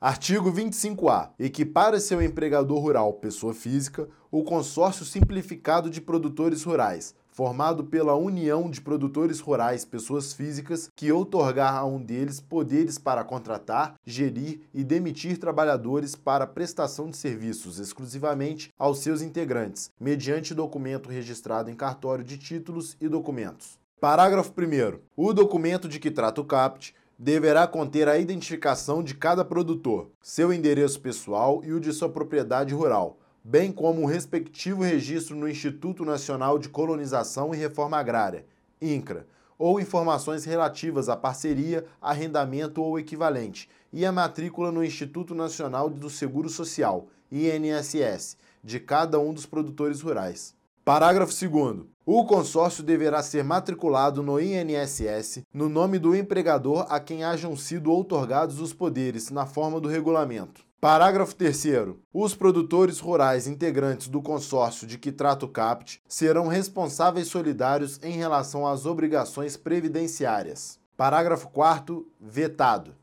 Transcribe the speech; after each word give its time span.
Artigo 0.00 0.52
25A. 0.52 1.30
Equipara 1.40 1.98
seu 1.98 2.22
empregador 2.22 2.78
rural, 2.78 3.14
pessoa 3.14 3.52
física, 3.52 4.08
o 4.30 4.44
consórcio 4.44 5.04
simplificado 5.04 5.90
de 5.90 6.00
produtores 6.00 6.62
rurais, 6.62 7.16
formado 7.26 7.82
pela 7.82 8.14
União 8.14 8.70
de 8.70 8.80
Produtores 8.80 9.40
Rurais 9.40 9.84
Pessoas 9.84 10.32
Físicas, 10.32 10.88
que 10.94 11.10
outorgar 11.10 11.74
a 11.74 11.84
um 11.84 12.00
deles 12.00 12.38
poderes 12.38 12.96
para 12.96 13.24
contratar, 13.24 13.96
gerir 14.06 14.60
e 14.72 14.84
demitir 14.84 15.36
trabalhadores 15.36 16.14
para 16.14 16.46
prestação 16.46 17.10
de 17.10 17.16
serviços 17.16 17.80
exclusivamente 17.80 18.72
aos 18.78 19.00
seus 19.00 19.20
integrantes, 19.20 19.90
mediante 19.98 20.54
documento 20.54 21.08
registrado 21.08 21.72
em 21.72 21.74
cartório 21.74 22.22
de 22.22 22.38
títulos 22.38 22.96
e 23.00 23.08
documentos. 23.08 23.76
Parágrafo 24.00 24.52
1. 24.52 25.00
O 25.16 25.32
documento 25.32 25.88
de 25.88 25.98
que 25.98 26.08
trata 26.08 26.40
o 26.40 26.44
CAPT 26.44 26.94
deverá 27.18 27.66
conter 27.66 28.08
a 28.08 28.18
identificação 28.18 29.02
de 29.02 29.14
cada 29.14 29.44
produtor, 29.44 30.10
seu 30.22 30.52
endereço 30.52 31.00
pessoal 31.00 31.62
e 31.64 31.72
o 31.72 31.80
de 31.80 31.92
sua 31.92 32.08
propriedade 32.08 32.72
rural 32.72 33.18
bem 33.48 33.72
como 33.72 34.02
o 34.02 34.06
respectivo 34.06 34.82
registro 34.82 35.34
no 35.34 35.48
Instituto 35.48 36.04
Nacional 36.04 36.58
de 36.58 36.68
Colonização 36.68 37.54
e 37.54 37.56
Reforma 37.56 37.96
Agrária, 37.96 38.44
INCRA, 38.78 39.26
ou 39.58 39.80
informações 39.80 40.44
relativas 40.44 41.08
à 41.08 41.16
parceria, 41.16 41.86
arrendamento 41.98 42.82
ou 42.82 42.98
equivalente, 42.98 43.66
e 43.90 44.04
a 44.04 44.12
matrícula 44.12 44.70
no 44.70 44.84
Instituto 44.84 45.34
Nacional 45.34 45.88
do 45.88 46.10
Seguro 46.10 46.50
Social, 46.50 47.08
INSS, 47.32 48.36
de 48.62 48.78
cada 48.78 49.18
um 49.18 49.32
dos 49.32 49.46
produtores 49.46 50.02
rurais. 50.02 50.54
Parágrafo 50.88 51.34
2. 51.34 51.80
O 52.06 52.24
consórcio 52.24 52.82
deverá 52.82 53.22
ser 53.22 53.44
matriculado 53.44 54.22
no 54.22 54.40
INSS 54.40 55.42
no 55.52 55.68
nome 55.68 55.98
do 55.98 56.16
empregador 56.16 56.86
a 56.88 56.98
quem 56.98 57.24
hajam 57.24 57.54
sido 57.54 57.92
outorgados 57.92 58.58
os 58.58 58.72
poderes, 58.72 59.28
na 59.28 59.44
forma 59.44 59.78
do 59.82 59.86
regulamento. 59.86 60.62
Parágrafo 60.80 61.34
3. 61.34 61.62
Os 62.10 62.34
produtores 62.34 63.00
rurais 63.00 63.46
integrantes 63.46 64.08
do 64.08 64.22
consórcio 64.22 64.86
de 64.86 64.96
que 64.96 65.12
trata 65.12 65.44
o 65.44 65.50
CAPT 65.50 66.00
serão 66.08 66.48
responsáveis 66.48 67.28
solidários 67.28 68.00
em 68.02 68.12
relação 68.12 68.66
às 68.66 68.86
obrigações 68.86 69.58
previdenciárias. 69.58 70.80
Parágrafo 70.96 71.50
4. 71.50 72.10
Vetado. 72.18 72.94